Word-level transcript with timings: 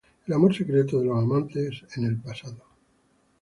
El 0.25 0.33
amor 0.33 0.51
secreto 0.55 0.97
de 0.99 1.05
los 1.05 1.19
amantes 1.19 1.83
en 1.95 2.05
el 2.05 2.17
pasado. 2.17 2.63